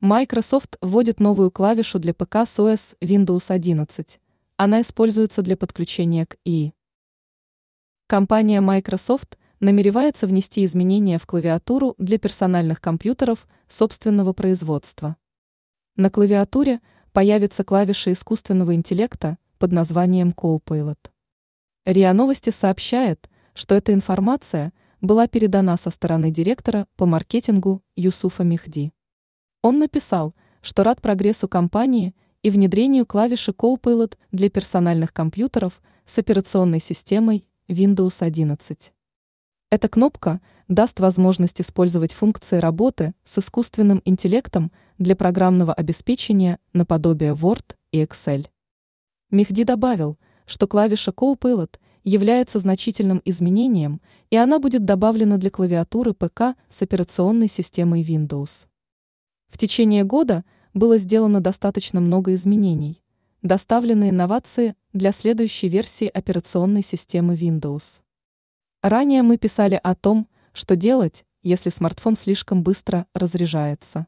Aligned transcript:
Microsoft 0.00 0.76
вводит 0.80 1.18
новую 1.18 1.50
клавишу 1.50 1.98
для 1.98 2.14
ПК 2.14 2.46
с 2.46 2.56
OS 2.60 2.96
Windows 3.00 3.46
11. 3.48 4.20
Она 4.56 4.80
используется 4.80 5.42
для 5.42 5.56
подключения 5.56 6.24
к 6.24 6.36
ИИ. 6.44 6.72
Компания 8.06 8.60
Microsoft 8.60 9.36
намеревается 9.58 10.28
внести 10.28 10.64
изменения 10.64 11.18
в 11.18 11.26
клавиатуру 11.26 11.96
для 11.98 12.16
персональных 12.18 12.80
компьютеров 12.80 13.48
собственного 13.66 14.32
производства. 14.32 15.16
На 15.96 16.10
клавиатуре 16.10 16.80
появится 17.12 17.64
клавиша 17.64 18.12
искусственного 18.12 18.76
интеллекта 18.76 19.36
под 19.58 19.72
названием 19.72 20.30
Copilot. 20.30 21.10
РИА 21.86 22.12
Новости 22.12 22.50
сообщает, 22.50 23.28
что 23.52 23.74
эта 23.74 23.92
информация 23.92 24.72
была 25.00 25.26
передана 25.26 25.76
со 25.76 25.90
стороны 25.90 26.30
директора 26.30 26.86
по 26.94 27.04
маркетингу 27.04 27.82
Юсуфа 27.96 28.44
Мехди. 28.44 28.92
Он 29.62 29.80
написал, 29.80 30.34
что 30.62 30.84
рад 30.84 31.02
прогрессу 31.02 31.48
компании 31.48 32.14
и 32.42 32.50
внедрению 32.50 33.06
клавиши 33.06 33.50
Copilot 33.50 34.16
для 34.30 34.50
персональных 34.50 35.12
компьютеров 35.12 35.82
с 36.06 36.16
операционной 36.18 36.80
системой 36.80 37.44
Windows 37.66 38.18
11. 38.20 38.92
Эта 39.70 39.88
кнопка 39.88 40.40
даст 40.68 41.00
возможность 41.00 41.60
использовать 41.60 42.12
функции 42.12 42.58
работы 42.58 43.14
с 43.24 43.38
искусственным 43.38 44.00
интеллектом 44.04 44.70
для 44.96 45.16
программного 45.16 45.74
обеспечения 45.74 46.60
наподобие 46.72 47.34
Word 47.34 47.74
и 47.90 48.02
Excel. 48.02 48.46
Мехди 49.30 49.64
добавил, 49.64 50.18
что 50.46 50.68
клавиша 50.68 51.10
Copilot 51.10 51.80
является 52.04 52.60
значительным 52.60 53.20
изменением, 53.24 54.00
и 54.30 54.36
она 54.36 54.60
будет 54.60 54.84
добавлена 54.84 55.36
для 55.36 55.50
клавиатуры 55.50 56.14
ПК 56.14 56.54
с 56.70 56.80
операционной 56.80 57.48
системой 57.48 58.02
Windows. 58.02 58.67
В 59.48 59.58
течение 59.58 60.04
года 60.04 60.44
было 60.74 60.98
сделано 60.98 61.40
достаточно 61.40 62.00
много 62.00 62.34
изменений. 62.34 63.02
Доставлены 63.42 64.10
инновации 64.10 64.74
для 64.92 65.12
следующей 65.12 65.68
версии 65.68 66.06
операционной 66.06 66.82
системы 66.82 67.34
Windows. 67.34 68.00
Ранее 68.82 69.22
мы 69.22 69.38
писали 69.38 69.80
о 69.82 69.94
том, 69.94 70.28
что 70.52 70.76
делать, 70.76 71.24
если 71.42 71.70
смартфон 71.70 72.16
слишком 72.16 72.62
быстро 72.62 73.06
разряжается. 73.14 74.06